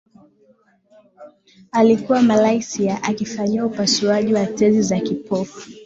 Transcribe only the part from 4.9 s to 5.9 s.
ya kibofu